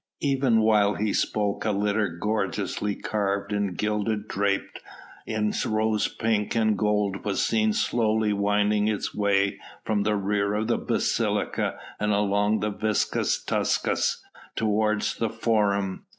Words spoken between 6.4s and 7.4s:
and gold,